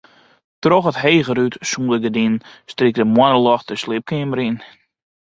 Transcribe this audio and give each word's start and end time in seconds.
Troch 0.61 0.89
it 0.91 1.01
hege 1.03 1.33
rút 1.35 1.55
sûnder 1.71 1.99
gerdinen 2.05 2.43
strykt 2.71 3.01
it 3.03 3.11
moarnsljocht 3.15 3.67
de 3.69 3.75
sliepkeamer 3.83 4.39
yn. 4.47 4.57